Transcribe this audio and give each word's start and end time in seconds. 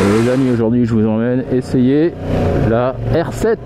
Les 0.00 0.30
amis, 0.30 0.50
aujourd'hui 0.50 0.86
je 0.86 0.94
vous 0.94 1.06
emmène 1.06 1.44
essayer 1.52 2.14
la 2.70 2.94
R7. 3.12 3.58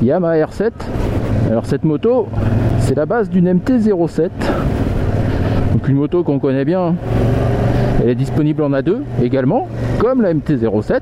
Yamaha 0.00 0.46
R7. 0.46 0.70
Alors 1.50 1.66
cette 1.66 1.84
moto, 1.84 2.28
c'est 2.78 2.96
la 2.96 3.04
base 3.04 3.28
d'une 3.28 3.52
MT-07. 3.52 4.30
Donc 5.74 5.88
une 5.88 5.96
moto 5.96 6.24
qu'on 6.24 6.38
connaît 6.38 6.64
bien. 6.64 6.94
Elle 8.02 8.08
est 8.08 8.14
disponible 8.14 8.62
en 8.62 8.70
A2 8.70 9.00
également, 9.22 9.68
comme 9.98 10.22
la 10.22 10.32
MT-07. 10.32 11.00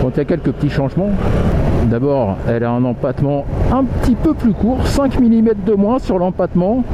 Quand 0.00 0.10
il 0.14 0.18
y 0.18 0.20
a 0.20 0.24
quelques 0.24 0.52
petits 0.52 0.70
changements. 0.70 1.10
D'abord, 1.90 2.36
elle 2.48 2.62
a 2.62 2.70
un 2.70 2.84
empattement 2.84 3.46
un 3.72 3.82
petit 3.82 4.14
peu 4.14 4.32
plus 4.32 4.52
court, 4.52 4.86
5 4.86 5.18
mm 5.18 5.48
de 5.66 5.74
moins 5.74 5.98
sur 5.98 6.20
l'empattement. 6.20 6.84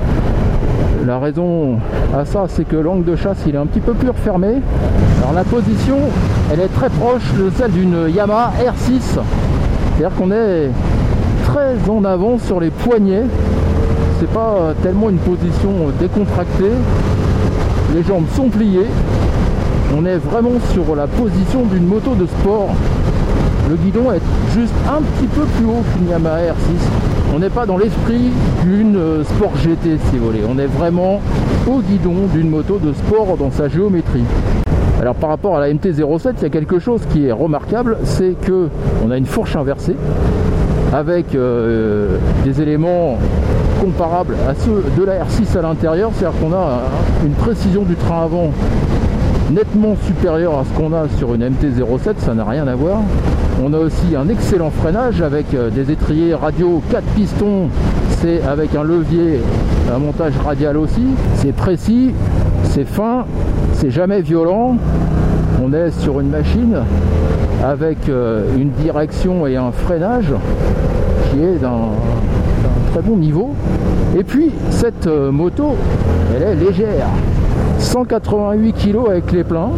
La 1.06 1.18
raison 1.18 1.76
à 2.16 2.24
ça, 2.24 2.46
c'est 2.48 2.64
que 2.64 2.76
l'angle 2.76 3.04
de 3.04 3.14
chasse, 3.14 3.44
il 3.46 3.54
est 3.54 3.58
un 3.58 3.66
petit 3.66 3.80
peu 3.80 3.92
plus 3.92 4.08
refermé. 4.08 4.54
Alors 5.22 5.34
la 5.34 5.44
position, 5.44 5.98
elle 6.52 6.58
est 6.58 6.74
très 6.74 6.90
proche 6.90 7.22
de 7.38 7.48
celle 7.56 7.70
d'une 7.70 8.08
Yamaha 8.12 8.54
R6. 8.58 9.20
C'est-à-dire 9.96 10.16
qu'on 10.18 10.32
est 10.32 10.68
très 11.44 11.76
en 11.88 12.04
avant 12.04 12.38
sur 12.40 12.58
les 12.58 12.70
poignets. 12.70 13.22
C'est 14.18 14.28
pas 14.30 14.74
tellement 14.82 15.10
une 15.10 15.18
position 15.18 15.70
décontractée. 16.00 16.72
Les 17.94 18.02
jambes 18.02 18.26
sont 18.34 18.48
pliées. 18.48 18.88
On 19.96 20.04
est 20.04 20.16
vraiment 20.16 20.58
sur 20.72 20.96
la 20.96 21.06
position 21.06 21.66
d'une 21.66 21.86
moto 21.86 22.16
de 22.16 22.26
sport. 22.26 22.70
Le 23.70 23.76
guidon 23.76 24.10
est 24.10 24.22
juste 24.52 24.74
un 24.88 25.02
petit 25.02 25.28
peu 25.28 25.42
plus 25.42 25.66
haut 25.66 25.84
qu'une 25.94 26.08
Yamaha 26.08 26.38
R6. 26.38 27.32
On 27.32 27.38
n'est 27.38 27.48
pas 27.48 27.64
dans 27.64 27.78
l'esprit 27.78 28.32
d'une 28.64 28.96
euh, 28.96 29.24
Sport 29.24 29.56
GT 29.56 29.98
si 30.10 30.18
vous 30.18 30.26
voulez. 30.26 30.42
On 30.48 30.58
est 30.58 30.66
vraiment 30.66 31.20
au 31.68 31.78
guidon 31.80 32.26
d'une 32.34 32.50
moto 32.50 32.78
de 32.78 32.92
sport 32.92 33.36
dans 33.38 33.52
sa 33.52 33.68
géométrie. 33.68 34.24
Alors 35.00 35.14
par 35.14 35.30
rapport 35.30 35.56
à 35.56 35.60
la 35.60 35.72
MT-07, 35.72 36.34
il 36.38 36.42
y 36.42 36.46
a 36.46 36.50
quelque 36.50 36.78
chose 36.78 37.02
qui 37.12 37.26
est 37.26 37.32
remarquable, 37.32 37.98
c'est 38.04 38.34
que 38.40 38.68
on 39.04 39.10
a 39.10 39.16
une 39.16 39.26
fourche 39.26 39.56
inversée 39.56 39.96
avec 40.92 41.34
euh, 41.34 42.18
des 42.44 42.60
éléments 42.60 43.18
comparables 43.80 44.36
à 44.48 44.54
ceux 44.54 44.84
de 44.96 45.04
la 45.04 45.24
R6 45.24 45.58
à 45.58 45.62
l'intérieur, 45.62 46.10
c'est-à-dire 46.14 46.38
qu'on 46.40 46.52
a 46.52 46.82
une 47.24 47.32
précision 47.32 47.82
du 47.82 47.96
train 47.96 48.22
avant 48.22 48.50
nettement 49.50 49.96
supérieure 50.06 50.58
à 50.58 50.64
ce 50.64 50.78
qu'on 50.78 50.92
a 50.92 51.08
sur 51.18 51.34
une 51.34 51.42
MT-07, 51.48 52.14
ça 52.18 52.34
n'a 52.34 52.44
rien 52.44 52.66
à 52.68 52.74
voir. 52.74 53.00
On 53.64 53.72
a 53.74 53.78
aussi 53.78 54.16
un 54.16 54.28
excellent 54.28 54.70
freinage 54.70 55.20
avec 55.20 55.54
euh, 55.54 55.70
des 55.70 55.90
étriers 55.90 56.34
radio 56.34 56.82
4 56.90 57.02
pistons, 57.14 57.68
c'est 58.20 58.42
avec 58.42 58.74
un 58.74 58.82
levier, 58.82 59.40
un 59.94 59.98
montage 59.98 60.32
radial 60.44 60.76
aussi. 60.76 61.04
C'est 61.36 61.52
précis, 61.52 62.12
c'est 62.64 62.84
fin, 62.84 63.24
c'est 63.82 63.90
jamais 63.90 64.20
violent. 64.22 64.76
On 65.60 65.72
est 65.72 65.90
sur 65.90 66.20
une 66.20 66.28
machine 66.28 66.76
avec 67.64 68.08
euh, 68.08 68.44
une 68.56 68.70
direction 68.70 69.44
et 69.44 69.56
un 69.56 69.72
freinage 69.72 70.32
qui 71.28 71.42
est 71.42 71.56
d'un 71.56 71.88
très 72.92 73.02
bon 73.02 73.16
niveau. 73.16 73.54
Et 74.16 74.22
puis 74.22 74.52
cette 74.70 75.08
euh, 75.08 75.32
moto, 75.32 75.74
elle 76.32 76.42
est 76.44 76.54
légère. 76.54 77.08
188 77.80 78.72
kg 78.72 78.98
avec 79.10 79.32
les 79.32 79.42
pleins. 79.42 79.70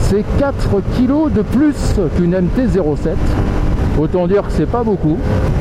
C'est 0.00 0.24
4 0.40 0.80
kg 0.98 1.32
de 1.32 1.42
plus 1.42 2.00
qu'une 2.16 2.34
MT-07. 2.34 3.10
Autant 4.00 4.26
dire 4.26 4.42
que 4.42 4.50
c'est 4.50 4.66
pas 4.66 4.82
beaucoup. 4.82 5.18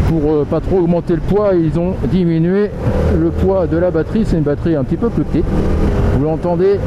Pour 0.07 0.31
euh, 0.31 0.47
pas 0.49 0.59
trop 0.59 0.79
augmenter 0.79 1.13
le 1.13 1.21
poids, 1.21 1.51
ils 1.53 1.77
ont 1.77 1.93
diminué 2.11 2.71
le 3.21 3.29
poids 3.29 3.67
de 3.67 3.77
la 3.77 3.91
batterie. 3.91 4.23
C'est 4.25 4.37
une 4.37 4.43
batterie 4.43 4.75
un 4.75 4.83
petit 4.83 4.97
peu 4.97 5.09
plus 5.09 5.23
petite. 5.23 5.45
Vous 6.17 6.23
l'entendez, 6.23 6.79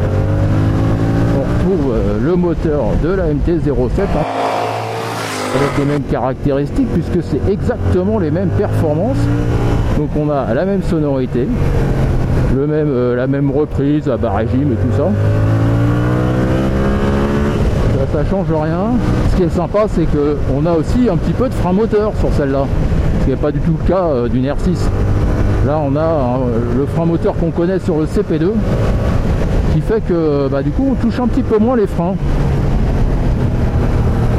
on 1.36 1.40
retrouve 1.40 1.94
euh, 1.94 2.18
le 2.20 2.36
moteur 2.36 2.84
de 3.02 3.08
la 3.10 3.24
MT-07 3.32 4.02
hein. 4.02 4.24
avec 5.56 5.78
les 5.78 5.84
mêmes 5.84 6.02
caractéristiques 6.02 6.88
puisque 6.92 7.22
c'est 7.22 7.52
exactement 7.52 8.18
les 8.18 8.30
mêmes 8.30 8.50
performances. 8.50 9.18
Donc 9.98 10.11
on 10.17 10.30
a 10.30 10.52
la 10.55 10.64
même 10.64 10.83
sonorité, 10.83 11.46
le 12.55 12.67
même, 12.67 12.89
euh, 12.89 13.17
la 13.17 13.27
même 13.27 13.50
reprise 13.50 14.08
à 14.08 14.17
bas 14.17 14.33
régime 14.33 14.72
et 14.72 14.77
tout 14.77 14.96
ça. 14.96 15.08
ça. 17.98 18.06
Ça 18.12 18.30
change 18.30 18.46
rien. 18.51 18.92
Ce 19.30 19.36
qui 19.36 19.42
est 19.42 19.48
sympa, 19.48 19.86
c'est 19.89 20.06
qu'on 20.06 20.66
a 20.66 20.72
aussi 20.72 21.08
un 21.11 21.16
petit 21.16 21.33
peu 21.33 21.48
de 21.48 21.55
frein 21.55 21.72
moteur 21.72 22.12
sur 22.20 22.33
celle-là, 22.34 22.64
ce 23.20 23.24
qui 23.24 23.30
n'est 23.30 23.36
pas 23.36 23.51
du 23.51 23.58
tout 23.61 23.77
le 23.80 23.89
cas 23.89 24.05
euh, 24.05 24.28
d'une 24.28 24.45
R6. 24.45 24.77
Là, 25.66 25.80
on 25.83 25.96
a 25.96 26.02
hein, 26.02 26.40
le 26.77 26.84
frein 26.86 27.06
moteur 27.06 27.34
qu'on 27.36 27.51
connaît 27.51 27.78
sur 27.78 27.98
le 27.98 28.05
CP2, 28.05 28.51
qui 29.74 29.80
fait 29.80 30.01
que 30.07 30.48
bah, 30.48 30.62
du 30.62 30.70
coup, 30.70 30.86
on 30.92 30.95
touche 30.95 31.18
un 31.18 31.27
petit 31.27 31.42
peu 31.42 31.58
moins 31.58 31.77
les 31.77 31.86
freins. 31.89 32.14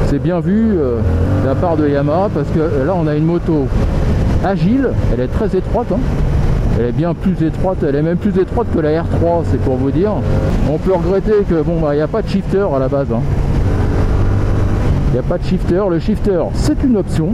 C'est 0.08 0.20
bien 0.20 0.40
vu 0.40 0.78
euh, 0.78 1.00
de 1.44 1.48
la 1.48 1.56
part 1.56 1.76
de 1.76 1.88
Yamaha 1.90 2.30
parce 2.34 2.48
que 2.50 2.60
là, 2.86 2.94
on 2.96 3.06
a 3.06 3.16
une 3.16 3.26
moto 3.26 3.68
agile, 4.46 4.90
elle 5.14 5.20
est 5.20 5.28
très 5.28 5.56
étroite. 5.58 5.88
hein. 5.92 6.00
Elle 6.80 6.86
est 6.88 6.92
bien 6.92 7.14
plus 7.14 7.42
étroite, 7.46 7.78
elle 7.88 7.96
est 7.96 8.02
même 8.02 8.18
plus 8.18 8.38
étroite 8.40 8.68
que 8.74 8.80
la 8.80 9.02
R3, 9.02 9.44
c'est 9.52 9.60
pour 9.62 9.76
vous 9.76 9.92
dire. 9.92 10.12
On 10.72 10.78
peut 10.78 10.94
regretter 10.94 11.44
que 11.50 11.62
bon 11.62 11.80
bah 11.82 11.94
il 11.94 11.98
n'y 11.98 12.02
a 12.02 12.08
pas 12.08 12.22
de 12.22 12.28
shifter 12.28 12.66
à 12.74 12.80
la 12.80 12.88
base. 12.88 13.08
hein. 13.14 13.22
Il 15.10 15.14
n'y 15.14 15.20
a 15.20 15.24
pas 15.24 15.38
de 15.38 15.44
shifter. 15.44 15.82
Le 15.90 16.00
shifter 16.00 16.40
c'est 16.54 16.82
une 16.84 16.98
option 16.98 17.30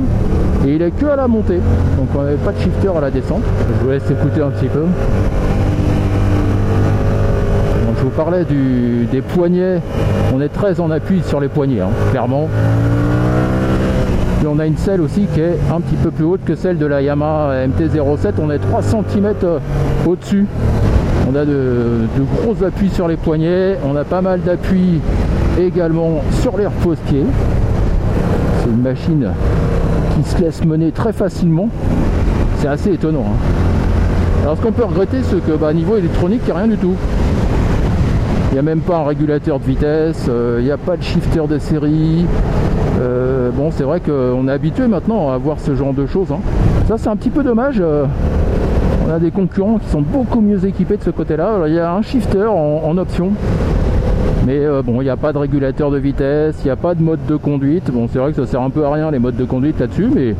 et 0.65 0.75
il 0.75 0.81
est 0.81 0.91
que 0.91 1.05
à 1.07 1.15
la 1.15 1.27
montée. 1.27 1.59
Donc 1.97 2.07
on 2.15 2.21
n'avait 2.23 2.35
pas 2.37 2.51
de 2.51 2.59
shifter 2.59 2.89
à 2.95 3.01
la 3.01 3.09
descente. 3.11 3.41
Je 3.79 3.83
vous 3.85 3.91
laisse 3.91 4.09
écouter 4.09 4.41
un 4.41 4.49
petit 4.51 4.67
peu. 4.67 4.85
Parlais 8.17 8.43
du- 8.43 9.07
des 9.11 9.21
poignets. 9.21 9.79
On 10.35 10.41
est 10.41 10.49
très 10.49 10.79
en 10.79 10.91
appui 10.91 11.21
sur 11.25 11.39
les 11.39 11.47
poignets, 11.47 11.81
hein, 11.81 11.89
clairement. 12.11 12.47
Et 14.43 14.47
on 14.47 14.59
a 14.59 14.65
une 14.65 14.77
selle 14.77 15.01
aussi 15.01 15.27
qui 15.33 15.39
est 15.39 15.57
un 15.73 15.79
petit 15.81 15.95
peu 15.95 16.11
plus 16.11 16.25
haute 16.25 16.43
que 16.43 16.55
celle 16.55 16.77
de 16.77 16.85
la 16.85 17.01
Yamaha 17.01 17.67
MT-07. 17.67 18.33
On 18.41 18.49
est 18.49 18.57
3 18.59 18.81
cm 18.81 19.33
au-dessus. 20.07 20.45
On 21.31 21.35
a 21.35 21.45
de, 21.45 22.01
gros 22.43 22.63
appuis 22.65 22.89
sur 22.89 23.07
les 23.07 23.17
poignets. 23.17 23.77
On 23.89 23.95
a 23.95 24.03
pas 24.03 24.21
mal 24.21 24.41
d'appui 24.41 24.99
également 25.59 26.21
sur 26.41 26.57
les 26.57 26.65
repose-pieds. 26.65 27.25
C'est 28.63 28.69
une 28.69 28.81
machine 28.81 29.27
qui 30.15 30.29
se 30.29 30.41
laisse 30.41 30.63
mener 30.65 30.91
très 30.91 31.13
facilement. 31.13 31.69
C'est 32.57 32.67
assez 32.67 32.93
étonnant. 32.93 33.25
hein. 33.27 34.43
Alors 34.43 34.57
ce 34.57 34.61
qu'on 34.63 34.71
peut 34.71 34.83
regretter, 34.85 35.17
c'est 35.23 35.39
que 35.45 35.55
bah, 35.55 35.71
niveau 35.71 35.97
électronique, 35.97 36.41
il 36.47 36.51
n'y 36.51 36.57
a 36.57 36.61
rien 36.63 36.67
du 36.67 36.77
tout. 36.77 36.95
Il 38.51 38.55
n'y 38.55 38.59
a 38.59 38.63
même 38.63 38.81
pas 38.81 38.97
un 38.97 39.05
régulateur 39.05 39.59
de 39.59 39.63
vitesse, 39.63 40.25
euh, 40.27 40.57
il 40.59 40.65
n'y 40.65 40.71
a 40.71 40.77
pas 40.77 40.97
de 40.97 41.01
shifter 41.03 41.47
de 41.47 41.57
série. 41.57 42.25
Euh, 42.99 43.49
bon, 43.49 43.71
c'est 43.71 43.83
vrai 43.83 44.01
qu'on 44.01 44.45
est 44.49 44.51
habitué 44.51 44.87
maintenant 44.87 45.31
à 45.31 45.37
voir 45.37 45.57
ce 45.57 45.73
genre 45.73 45.93
de 45.93 46.05
choses. 46.05 46.33
hein. 46.33 46.39
Ça, 46.85 46.97
c'est 46.97 47.07
un 47.07 47.15
petit 47.15 47.29
peu 47.29 47.43
dommage. 47.43 47.77
euh, 47.79 48.03
on 49.07 49.09
a 49.09 49.19
des 49.19 49.31
concurrents 49.31 49.77
qui 49.77 49.87
sont 49.87 50.01
beaucoup 50.01 50.41
mieux 50.41 50.65
équipés 50.65 50.97
de 50.97 51.03
ce 51.03 51.11
côté-là. 51.11 51.59
Il 51.65 51.73
y 51.73 51.79
a 51.79 51.93
un 51.93 52.01
shifter 52.01 52.45
en, 52.45 52.97
option. 52.97 53.31
Mais 54.45 54.65
bon, 54.83 54.99
il 54.99 55.05
n'y 55.05 55.09
a 55.09 55.15
pas 55.17 55.31
de 55.31 55.37
régulateur 55.37 55.89
de 55.89 55.97
vitesse, 55.97 56.57
il 56.63 56.65
n'y 56.65 56.71
a 56.71 56.75
pas 56.75 56.93
de 56.93 57.01
mode 57.01 57.25
de 57.27 57.37
conduite. 57.37 57.89
Bon, 57.89 58.09
c'est 58.11 58.19
vrai 58.19 58.31
que 58.33 58.43
ça 58.43 58.51
sert 58.51 58.61
un 58.61 58.69
peu 58.69 58.85
à 58.85 58.91
rien 58.91 59.11
les 59.11 59.19
modes 59.19 59.37
de 59.37 59.45
conduite 59.45 59.79
là-dessus, 59.79 60.09
mais 60.13 60.35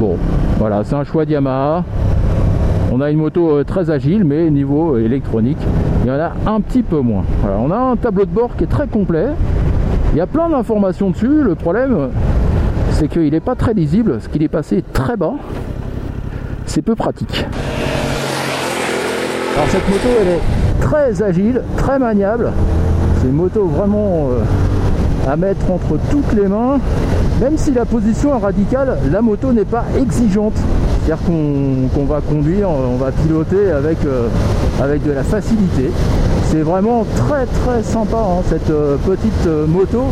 bon, 0.00 0.16
voilà, 0.58 0.82
c'est 0.82 0.96
un 0.96 1.04
choix 1.04 1.24
de 1.24 1.30
Yamaha. 1.30 1.84
On 2.90 3.00
a 3.00 3.10
une 3.10 3.18
moto 3.18 3.50
euh, 3.50 3.64
très 3.64 3.90
agile, 3.90 4.24
mais 4.24 4.50
niveau 4.50 4.94
euh, 4.94 5.04
électronique, 5.04 5.58
il 6.04 6.08
y 6.08 6.10
en 6.10 6.18
a 6.18 6.32
un 6.46 6.60
petit 6.60 6.82
peu 6.82 7.00
moins. 7.00 7.24
On 7.60 7.70
a 7.70 7.76
un 7.76 7.96
tableau 7.96 8.24
de 8.24 8.30
bord 8.30 8.56
qui 8.56 8.64
est 8.64 8.68
très 8.68 8.86
complet. 8.86 9.26
Il 10.12 10.18
y 10.18 10.20
a 10.22 10.26
plein 10.26 10.48
d'informations 10.48 11.10
dessus. 11.10 11.42
Le 11.42 11.54
problème, 11.54 12.08
c'est 12.92 13.08
qu'il 13.08 13.30
n'est 13.30 13.40
pas 13.40 13.54
très 13.54 13.74
lisible, 13.74 14.20
ce 14.20 14.28
qu'il 14.28 14.42
est 14.42 14.48
passé 14.48 14.82
très 14.92 15.16
bas. 15.16 15.34
C'est 16.64 16.82
peu 16.82 16.94
pratique. 16.94 17.46
Alors 19.54 19.68
cette 19.68 19.88
moto, 19.88 20.08
elle 20.20 20.28
est 20.28 20.80
très 20.80 21.22
agile, 21.22 21.62
très 21.76 21.98
maniable. 21.98 22.52
C'est 23.18 23.26
une 23.26 23.34
moto 23.34 23.66
vraiment 23.66 24.30
euh, 24.30 25.30
à 25.30 25.36
mettre 25.36 25.70
entre 25.70 25.98
toutes 26.10 26.32
les 26.32 26.48
mains. 26.48 26.78
Même 27.40 27.58
si 27.58 27.72
la 27.72 27.84
position 27.84 28.36
est 28.36 28.40
radicale, 28.40 28.98
la 29.10 29.20
moto 29.20 29.52
n'est 29.52 29.64
pas 29.64 29.84
exigeante. 30.00 30.54
Qu'on 31.16 32.04
va 32.04 32.20
conduire, 32.20 32.68
on 32.68 32.96
va 32.96 33.10
piloter 33.12 33.70
avec, 33.70 33.96
euh, 34.04 34.28
avec 34.78 35.02
de 35.06 35.12
la 35.12 35.22
facilité. 35.22 35.90
C'est 36.48 36.60
vraiment 36.60 37.06
très 37.16 37.46
très 37.46 37.82
sympa 37.82 38.18
hein, 38.18 38.42
cette 38.46 38.68
euh, 38.68 38.96
petite 39.06 39.46
euh, 39.46 39.66
moto. 39.66 40.02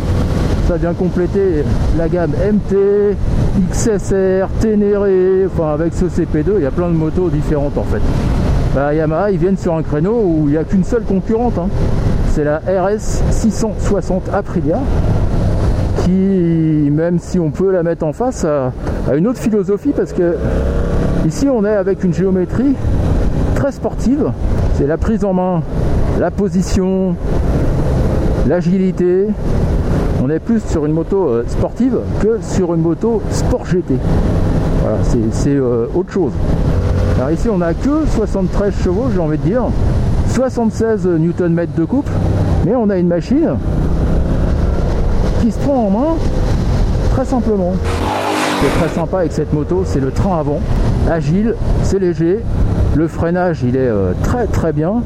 Ça 0.66 0.78
vient 0.78 0.94
compléter 0.94 1.64
la 1.98 2.08
gamme 2.08 2.30
MT, 2.30 3.14
XSR, 3.70 4.48
Ténéré, 4.58 5.44
enfin 5.44 5.74
avec 5.74 5.92
ce 5.92 6.06
CP2, 6.06 6.52
il 6.56 6.62
y 6.62 6.66
a 6.66 6.70
plein 6.70 6.88
de 6.88 6.94
motos 6.94 7.28
différentes 7.28 7.76
en 7.76 7.84
fait. 7.84 8.00
Bah, 8.74 8.94
Yamaha, 8.94 9.30
ils 9.32 9.38
viennent 9.38 9.58
sur 9.58 9.74
un 9.74 9.82
créneau 9.82 10.14
où 10.24 10.44
il 10.46 10.52
n'y 10.52 10.56
a 10.56 10.64
qu'une 10.64 10.84
seule 10.84 11.02
concurrente. 11.02 11.58
hein. 11.58 11.68
C'est 12.30 12.44
la 12.44 12.56
RS 12.66 13.22
660 13.32 14.30
Aprilia 14.32 14.78
qui, 16.04 16.10
même 16.90 17.18
si 17.18 17.38
on 17.38 17.50
peut 17.50 17.70
la 17.70 17.82
mettre 17.82 18.06
en 18.06 18.14
face, 18.14 18.44
a 18.44 18.72
une 19.14 19.26
autre 19.26 19.40
philosophie 19.40 19.92
parce 19.94 20.12
que 20.12 20.36
ici 21.26 21.48
on 21.48 21.64
est 21.64 21.74
avec 21.74 22.04
une 22.04 22.14
géométrie 22.14 22.74
très 23.54 23.72
sportive. 23.72 24.30
C'est 24.74 24.86
la 24.86 24.96
prise 24.96 25.24
en 25.24 25.32
main, 25.32 25.62
la 26.20 26.30
position, 26.30 27.14
l'agilité. 28.46 29.26
On 30.22 30.30
est 30.30 30.38
plus 30.38 30.62
sur 30.62 30.86
une 30.86 30.92
moto 30.92 31.28
euh, 31.28 31.44
sportive 31.48 31.98
que 32.20 32.38
sur 32.42 32.74
une 32.74 32.80
moto 32.80 33.22
sport 33.30 33.64
GT. 33.66 33.94
Voilà, 34.82 34.98
c'est 35.32 35.50
euh, 35.50 35.86
autre 35.94 36.12
chose. 36.12 36.32
Alors 37.16 37.30
ici 37.30 37.48
on 37.50 37.60
a 37.60 37.74
que 37.74 38.06
73 38.14 38.74
chevaux, 38.82 39.06
j'ai 39.12 39.20
envie 39.20 39.38
de 39.38 39.42
dire. 39.42 39.64
76 40.28 41.06
Nm 41.06 41.66
de 41.76 41.84
couple, 41.84 42.12
mais 42.64 42.74
on 42.76 42.90
a 42.90 42.98
une 42.98 43.08
machine 43.08 43.56
qui 45.40 45.50
se 45.50 45.58
prend 45.58 45.86
en 45.86 45.90
main 45.90 46.14
très 47.12 47.24
simplement. 47.24 47.72
Ce 47.74 48.60
qui 48.60 48.66
est 48.66 48.78
très 48.78 48.94
sympa 48.94 49.18
avec 49.20 49.32
cette 49.32 49.52
moto, 49.52 49.82
c'est 49.86 50.00
le 50.00 50.10
train 50.10 50.38
avant. 50.38 50.60
Agile, 51.10 51.54
c'est 51.84 52.00
léger. 52.00 52.40
Le 52.96 53.06
freinage, 53.06 53.62
il 53.62 53.76
est 53.76 53.80
euh, 53.80 54.12
très 54.24 54.46
très 54.46 54.72
bien. 54.72 55.02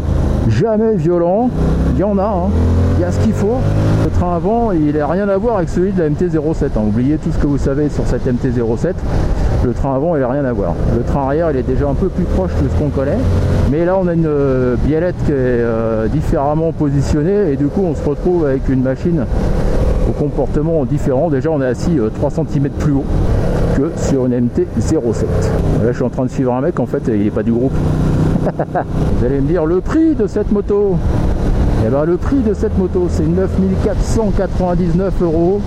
Jamais 0.48 0.94
violent. 0.94 1.50
Il 1.94 1.98
y 2.00 2.04
en 2.04 2.16
a, 2.16 2.24
hein. 2.24 2.50
il 2.96 3.02
y 3.02 3.04
a 3.04 3.12
ce 3.12 3.18
qu'il 3.20 3.34
faut. 3.34 3.58
Le 4.04 4.10
train 4.10 4.34
avant, 4.34 4.72
il 4.72 4.96
n'a 4.96 5.06
rien 5.06 5.28
à 5.28 5.36
voir 5.36 5.58
avec 5.58 5.68
celui 5.68 5.92
de 5.92 6.02
la 6.02 6.08
MT-07. 6.08 6.64
Hein. 6.76 6.80
Oubliez 6.86 7.18
tout 7.18 7.30
ce 7.32 7.36
que 7.36 7.46
vous 7.46 7.58
savez 7.58 7.90
sur 7.90 8.06
cette 8.06 8.26
MT-07. 8.26 8.94
Le 9.62 9.72
train 9.74 9.94
avant, 9.94 10.16
il 10.16 10.20
n'a 10.20 10.28
rien 10.28 10.44
à 10.46 10.52
voir. 10.54 10.74
Le 10.96 11.02
train 11.02 11.24
arrière, 11.24 11.50
il 11.50 11.58
est 11.58 11.62
déjà 11.62 11.86
un 11.86 11.94
peu 11.94 12.08
plus 12.08 12.24
proche 12.24 12.52
de 12.62 12.68
ce 12.68 12.82
qu'on 12.82 12.88
connaît. 12.88 13.18
Mais 13.70 13.84
là, 13.84 13.98
on 14.00 14.08
a 14.08 14.14
une 14.14 14.24
euh, 14.26 14.76
biellette 14.82 15.16
qui 15.26 15.32
est 15.32 15.34
euh, 15.36 16.08
différemment 16.08 16.72
positionnée 16.72 17.52
et 17.52 17.56
du 17.56 17.66
coup, 17.66 17.82
on 17.84 17.94
se 17.94 18.08
retrouve 18.08 18.46
avec 18.46 18.70
une 18.70 18.82
machine 18.82 19.26
au 20.08 20.12
comportement 20.12 20.86
différent. 20.86 21.28
Déjà, 21.28 21.50
on 21.50 21.60
est 21.60 21.66
assis 21.66 21.98
3 22.14 22.30
cm 22.30 22.70
plus 22.78 22.92
haut 22.92 23.04
que 23.80 23.90
sur 23.96 24.26
une 24.26 24.34
MT-07. 24.34 25.24
Là, 25.82 25.88
je 25.88 25.92
suis 25.92 26.04
en 26.04 26.10
train 26.10 26.24
de 26.24 26.30
suivre 26.30 26.52
un 26.52 26.60
mec, 26.60 26.78
en 26.78 26.86
fait, 26.86 27.02
il 27.08 27.24
n'est 27.24 27.30
pas 27.30 27.42
du 27.42 27.52
groupe. 27.52 27.72
Vous 28.44 29.24
allez 29.24 29.40
me 29.40 29.48
dire 29.48 29.66
le 29.66 29.80
prix 29.80 30.14
de 30.14 30.26
cette 30.26 30.52
moto? 30.52 30.96
Et 31.82 31.86
eh 31.86 31.90
bien, 31.90 32.04
le 32.04 32.18
prix 32.18 32.40
de 32.46 32.52
cette 32.52 32.76
moto, 32.76 33.06
c'est 33.08 33.26
9499 33.26 35.22
euros 35.22 35.62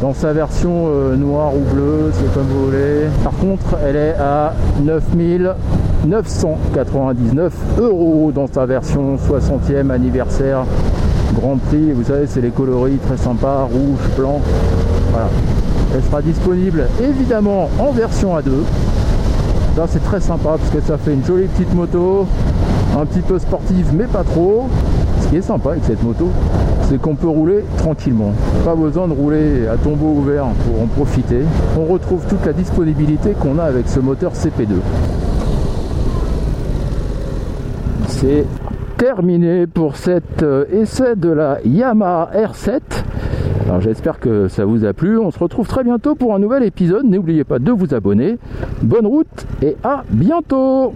dans 0.00 0.14
sa 0.14 0.32
version 0.32 0.86
euh, 0.88 1.14
noire 1.14 1.52
ou 1.54 1.60
bleue, 1.74 2.10
c'est 2.12 2.32
comme 2.32 2.46
vous 2.46 2.64
voulez. 2.66 3.02
Par 3.22 3.36
contre, 3.36 3.76
elle 3.86 3.96
est 3.96 4.14
à 4.18 4.54
9999 4.82 7.52
euros 7.78 8.32
dans 8.34 8.46
sa 8.46 8.64
version 8.66 9.16
60e 9.16 9.90
anniversaire 9.90 10.64
Grand 11.34 11.58
Prix. 11.58 11.92
Vous 11.92 12.04
savez, 12.04 12.26
c'est 12.26 12.40
les 12.40 12.50
coloris 12.50 12.96
très 12.96 13.18
sympas, 13.18 13.64
rouge, 13.64 14.00
blanc. 14.16 14.40
Voilà. 15.10 15.28
Disponible 16.22 16.86
évidemment 17.02 17.68
en 17.78 17.90
version 17.90 18.38
A2. 18.38 18.50
Là, 19.76 19.86
c'est 19.88 20.02
très 20.04 20.20
sympa 20.20 20.56
parce 20.58 20.70
que 20.70 20.80
ça 20.80 20.96
fait 20.96 21.12
une 21.12 21.24
jolie 21.24 21.48
petite 21.48 21.74
moto, 21.74 22.26
un 22.96 23.04
petit 23.04 23.20
peu 23.20 23.38
sportive, 23.40 23.88
mais 23.92 24.04
pas 24.04 24.22
trop. 24.22 24.68
Ce 25.20 25.28
qui 25.28 25.36
est 25.36 25.42
sympa 25.42 25.70
avec 25.70 25.84
cette 25.84 26.02
moto, 26.04 26.30
c'est 26.88 27.00
qu'on 27.00 27.16
peut 27.16 27.28
rouler 27.28 27.64
tranquillement. 27.78 28.32
Pas 28.64 28.76
besoin 28.76 29.08
de 29.08 29.12
rouler 29.12 29.66
à 29.66 29.76
tombeau 29.76 30.14
ouvert 30.18 30.46
pour 30.64 30.82
en 30.82 30.86
profiter. 30.86 31.40
On 31.76 31.92
retrouve 31.92 32.24
toute 32.28 32.46
la 32.46 32.52
disponibilité 32.52 33.32
qu'on 33.32 33.58
a 33.58 33.64
avec 33.64 33.88
ce 33.88 33.98
moteur 33.98 34.32
CP2. 34.34 34.74
C'est 38.08 38.46
terminé 38.96 39.66
pour 39.66 39.96
cet 39.96 40.44
euh, 40.44 40.64
essai 40.70 41.16
de 41.16 41.30
la 41.30 41.58
Yamaha 41.64 42.30
R7. 42.34 42.80
Alors 43.66 43.80
j'espère 43.80 44.20
que 44.20 44.46
ça 44.48 44.66
vous 44.66 44.84
a 44.84 44.92
plu. 44.92 45.18
On 45.18 45.30
se 45.30 45.38
retrouve 45.38 45.66
très 45.66 45.84
bientôt 45.84 46.14
pour 46.14 46.34
un 46.34 46.38
nouvel 46.38 46.64
épisode. 46.64 47.06
N'oubliez 47.06 47.44
pas 47.44 47.58
de 47.58 47.72
vous 47.72 47.94
abonner. 47.94 48.36
Bonne 48.82 49.06
route 49.06 49.46
et 49.62 49.76
à 49.82 50.04
bientôt 50.10 50.94